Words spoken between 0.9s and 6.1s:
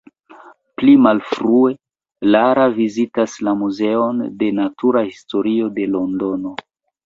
malfrue, Lara vizitas la muzeon de natura historio de